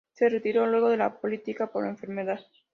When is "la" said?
0.97-1.19